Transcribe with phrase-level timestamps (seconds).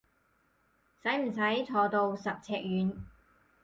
[1.03, 3.03] 使唔使坐到十尺遠？